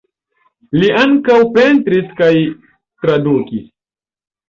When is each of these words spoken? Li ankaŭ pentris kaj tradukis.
Li 0.77 0.89
ankaŭ 1.01 1.37
pentris 1.59 2.09
kaj 2.23 2.33
tradukis. 3.07 3.65